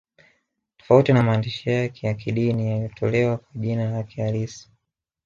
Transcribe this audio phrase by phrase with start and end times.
[0.77, 4.69] Tofauti na maandishi yake ya kidini yaliyotolewa kwa jina lake halisi